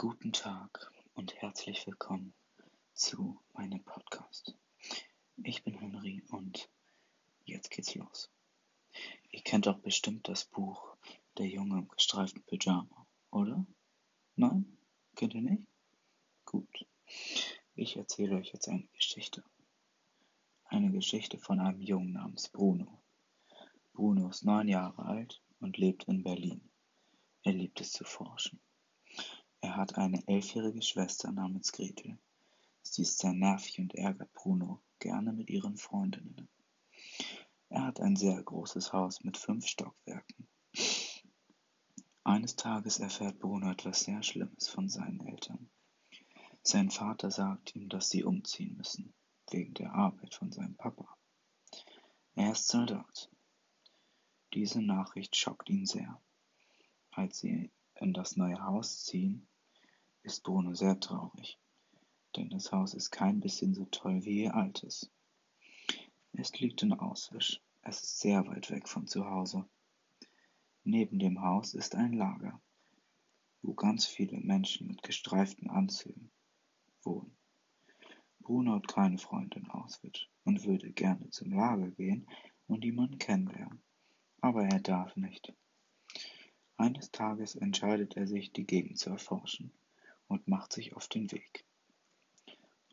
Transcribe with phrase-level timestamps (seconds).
[0.00, 2.32] Guten Tag und herzlich willkommen
[2.94, 4.54] zu meinem Podcast.
[5.42, 6.70] Ich bin Henry und
[7.46, 8.30] jetzt geht's los.
[9.32, 10.96] Ihr kennt doch bestimmt das Buch
[11.36, 13.66] Der Junge im gestreiften Pyjama, oder?
[14.36, 14.78] Nein?
[15.16, 15.66] Kennt ihr nicht?
[16.44, 16.86] Gut.
[17.74, 19.42] Ich erzähle euch jetzt eine Geschichte.
[20.66, 23.02] Eine Geschichte von einem Jungen namens Bruno.
[23.94, 26.60] Bruno ist neun Jahre alt und lebt in Berlin.
[27.42, 28.60] Er liebt es zu forschen.
[29.78, 32.18] Er hat eine elfjährige Schwester namens Gretel.
[32.82, 36.48] Sie ist sehr nervig und ärgert Bruno gerne mit ihren Freundinnen.
[37.68, 40.48] Er hat ein sehr großes Haus mit fünf Stockwerken.
[42.24, 45.70] Eines Tages erfährt Bruno etwas sehr Schlimmes von seinen Eltern.
[46.64, 49.14] Sein Vater sagt ihm, dass sie umziehen müssen,
[49.52, 51.06] wegen der Arbeit von seinem Papa.
[52.34, 53.30] Er ist Soldat.
[54.54, 56.20] Diese Nachricht schockt ihn sehr.
[57.12, 59.46] Als sie in das neue Haus ziehen,
[60.22, 61.58] ist Bruno sehr traurig,
[62.36, 65.10] denn das Haus ist kein bisschen so toll wie ihr altes.
[66.32, 69.68] Es liegt in Auswisch, es ist sehr weit weg von zu Hause.
[70.84, 72.60] Neben dem Haus ist ein Lager,
[73.62, 76.30] wo ganz viele Menschen mit gestreiften Anzügen
[77.02, 77.36] wohnen.
[78.40, 82.28] Bruno hat keine Freunde in Auschwitz und würde gerne zum Lager gehen
[82.66, 83.82] und jemanden kennenlernen,
[84.40, 85.52] aber er darf nicht.
[86.76, 89.72] Eines Tages entscheidet er sich, die Gegend zu erforschen
[90.28, 91.64] und macht sich auf den Weg.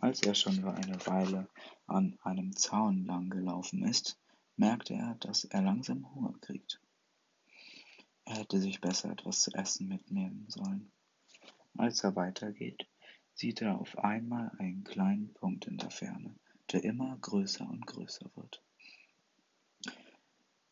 [0.00, 1.48] Als er schon über eine Weile
[1.86, 4.18] an einem Zaun lang gelaufen ist,
[4.56, 6.80] merkte er, dass er langsam Hunger kriegt.
[8.24, 10.90] Er hätte sich besser etwas zu essen mitnehmen sollen.
[11.76, 12.86] Als er weitergeht,
[13.34, 16.34] sieht er auf einmal einen kleinen Punkt in der Ferne,
[16.70, 18.62] der immer größer und größer wird.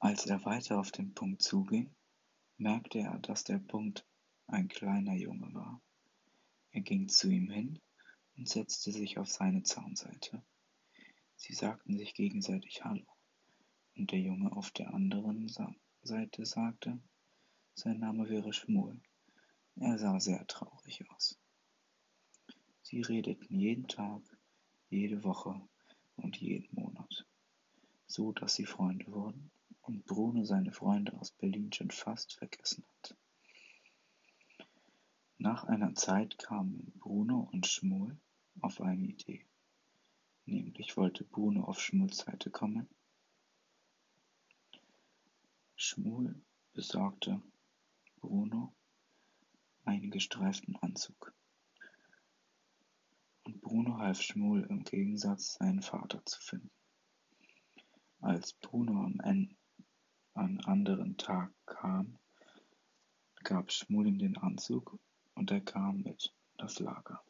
[0.00, 1.94] Als er weiter auf den Punkt zuging,
[2.56, 4.04] merkte er, dass der Punkt
[4.46, 5.80] ein kleiner Junge war.
[6.70, 7.80] Er ging zu ihm hin
[8.36, 10.42] und setzte sich auf seine Zaunseite.
[11.36, 13.06] Sie sagten sich gegenseitig Hallo,
[13.96, 15.48] und der Junge auf der anderen
[16.02, 17.00] Seite sagte,
[17.74, 19.00] sein Name wäre Schmuel.
[19.76, 21.38] Er sah sehr traurig aus.
[22.82, 24.22] Sie redeten jeden Tag,
[24.90, 25.60] jede Woche
[26.16, 27.26] und jeden Monat,
[28.06, 29.50] so dass sie Freunde wurden
[29.82, 33.16] und Bruno seine Freunde aus Berlin schon fast vergessen hat.
[35.40, 38.18] Nach einer Zeit kamen Bruno und Schmuel
[38.60, 39.46] auf eine Idee.
[40.46, 42.88] Nämlich wollte Bruno auf Schmuels Seite kommen.
[45.76, 47.40] Schmuel besorgte
[48.16, 48.74] Bruno
[49.84, 51.32] einen gestreiften Anzug.
[53.44, 56.70] Und Bruno half Schmuel im Gegensatz seinen Vater zu finden.
[58.20, 59.54] Als Bruno am Ende
[60.34, 62.18] an anderen Tag kam,
[63.44, 64.98] gab Schmuel ihm den Anzug
[65.38, 67.22] und er kam mit das Lager.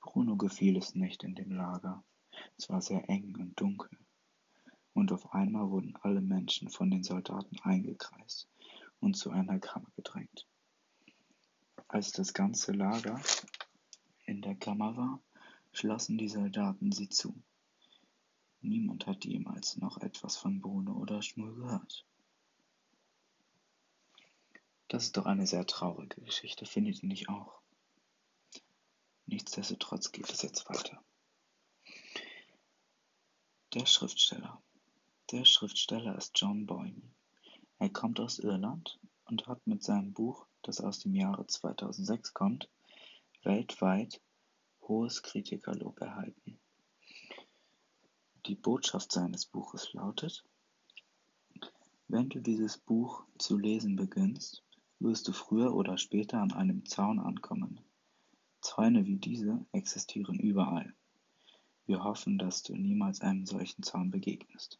[0.00, 2.04] Bruno gefiel es nicht in dem Lager.
[2.56, 3.90] Es war sehr eng und dunkel.
[4.94, 8.48] Und auf einmal wurden alle Menschen von den Soldaten eingekreist
[9.00, 10.46] und zu einer Kammer gedrängt.
[11.88, 13.20] Als das ganze Lager
[14.24, 15.20] in der Kammer war,
[15.72, 17.34] schlossen die Soldaten sie zu.
[18.60, 22.04] Niemand hatte jemals noch etwas von Bruno oder Schmuel gehört.
[24.92, 27.62] Das ist doch eine sehr traurige Geschichte, findet ihr nicht auch?
[29.24, 31.02] Nichtsdestotrotz geht es jetzt weiter.
[33.72, 34.62] Der Schriftsteller.
[35.30, 37.00] Der Schriftsteller ist John Boyne.
[37.78, 42.68] Er kommt aus Irland und hat mit seinem Buch, das aus dem Jahre 2006 kommt,
[43.44, 44.20] weltweit
[44.82, 46.60] hohes Kritikerlob erhalten.
[48.44, 50.44] Die Botschaft seines Buches lautet,
[52.08, 54.62] wenn du dieses Buch zu lesen beginnst,
[55.02, 57.80] wirst du früher oder später an einem Zaun ankommen.
[58.60, 60.94] Zäune wie diese existieren überall.
[61.86, 64.78] Wir hoffen, dass du niemals einem solchen Zaun begegnest.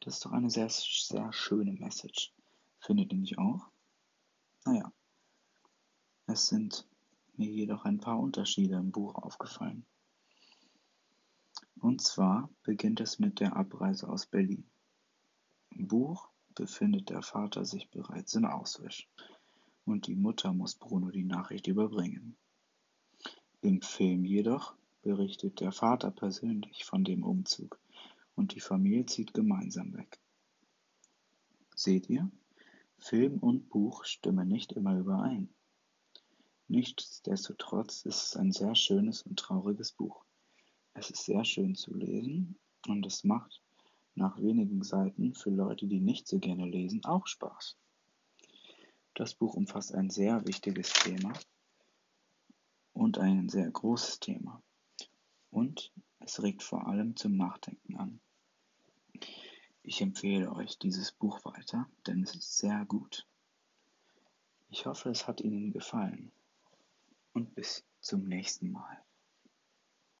[0.00, 2.32] Das ist doch eine sehr, sehr schöne Message.
[2.78, 3.66] Findet ihr nicht auch?
[4.64, 4.92] Naja,
[6.26, 6.86] es sind
[7.36, 9.86] mir jedoch ein paar Unterschiede im Buch aufgefallen.
[11.80, 14.68] Und zwar beginnt es mit der Abreise aus Berlin.
[15.70, 19.08] Im Buch befindet der Vater sich bereits in Auswisch
[19.84, 22.36] und die Mutter muss Bruno die Nachricht überbringen.
[23.60, 27.78] Im Film jedoch berichtet der Vater persönlich von dem Umzug
[28.34, 30.18] und die Familie zieht gemeinsam weg.
[31.76, 32.28] Seht ihr?
[32.98, 35.50] Film und Buch stimmen nicht immer überein.
[36.68, 40.24] Nichtsdestotrotz ist es ein sehr schönes und trauriges Buch.
[40.94, 42.58] Es ist sehr schön zu lesen
[42.88, 43.62] und es macht
[44.16, 47.76] nach wenigen Seiten für Leute, die nicht so gerne lesen, auch Spaß.
[49.14, 51.32] Das Buch umfasst ein sehr wichtiges Thema,
[52.96, 54.62] und ein sehr großes Thema.
[55.50, 58.20] Und es regt vor allem zum Nachdenken an.
[59.82, 63.26] Ich empfehle euch dieses Buch weiter, denn es ist sehr gut.
[64.70, 66.32] Ich hoffe, es hat Ihnen gefallen
[67.34, 69.05] und bis zum nächsten Mal.